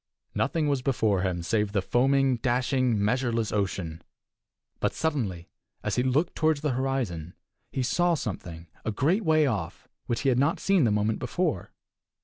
[0.33, 4.01] Nothing was before him save the foaming, dashing, measureless ocean.
[4.79, 5.51] But suddenly,
[5.83, 7.35] as he looked toward the horizon,
[7.71, 11.69] he saw something, a great way off, which he had not seen the moment before.